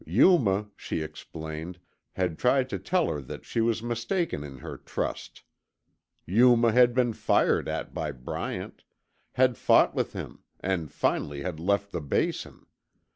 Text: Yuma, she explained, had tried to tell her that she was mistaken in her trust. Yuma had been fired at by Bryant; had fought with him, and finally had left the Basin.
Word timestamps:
Yuma, 0.07 0.67
she 0.75 1.01
explained, 1.03 1.79
had 2.13 2.39
tried 2.39 2.67
to 2.67 2.79
tell 2.79 3.07
her 3.07 3.21
that 3.21 3.45
she 3.45 3.61
was 3.61 3.83
mistaken 3.83 4.43
in 4.43 4.57
her 4.57 4.75
trust. 4.75 5.43
Yuma 6.25 6.71
had 6.71 6.95
been 6.95 7.13
fired 7.13 7.69
at 7.69 7.93
by 7.93 8.11
Bryant; 8.11 8.83
had 9.33 9.59
fought 9.59 9.93
with 9.93 10.13
him, 10.13 10.39
and 10.59 10.91
finally 10.91 11.41
had 11.43 11.59
left 11.59 11.91
the 11.91 12.01
Basin. 12.01 12.65